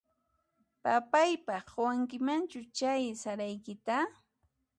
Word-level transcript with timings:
Papayqaq 0.83 1.65
quwankimanchu 1.75 2.59
chay 2.77 3.03
saraykita? 3.21 3.97